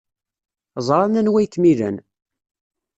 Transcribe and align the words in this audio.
Ẓran 0.87 1.19
anwa 1.19 1.37
ay 1.39 1.47
kem-ilan. 1.53 1.97